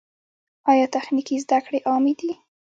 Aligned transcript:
آیا 0.71 0.85
تخنیکي 0.95 1.35
زده 1.43 1.59
کړې 1.65 1.79
عامې 1.89 2.13
دي؟ 2.19 2.31